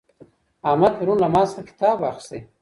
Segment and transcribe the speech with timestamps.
[0.69, 2.39] احمد پرون له ما څخه کتاب واخیستی.